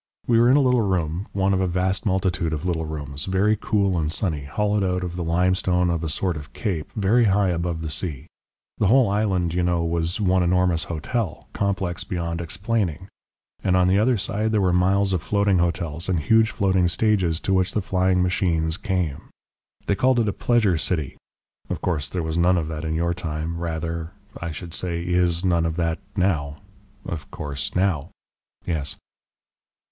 [0.25, 3.55] We were in a little room, one of a vast multitude of little rooms, very
[3.55, 7.49] cool and sunny, hollowed out of the limestone of a sort of cape, very high
[7.49, 8.25] above the sea.
[8.79, 13.09] The whole island, you know, was one enormous hotel, complex beyond explaining,
[13.63, 17.39] and on the other side there were miles of floating hotels, and huge floating stages
[17.41, 19.29] to which the flying machines came.
[19.85, 21.15] They called it a pleasure city.
[21.69, 25.45] Of course, there was none of that in your time rather, I should say, IS
[25.45, 26.57] none of that NOW.
[27.05, 27.75] Of course.
[27.75, 28.09] Now!
[28.65, 28.95] yes.